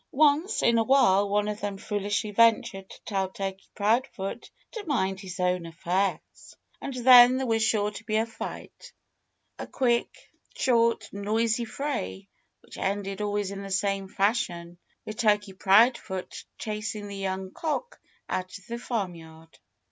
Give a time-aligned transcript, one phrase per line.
[0.11, 5.19] Once in a while one of them foolishly ventured to tell Turkey Proudfoot to mind
[5.19, 6.55] his own affairs.
[6.81, 8.93] And then there was sure to be a fight
[9.59, 12.27] a quick, short, noisy fray
[12.63, 18.57] which ended always in the same fashion, with Turkey Proudfoot chasing the young cock out
[18.57, 19.55] of the farmyard.